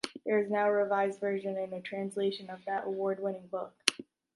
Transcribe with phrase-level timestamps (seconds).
[0.25, 3.75] There is now a revised version and a translation of that award-winning book.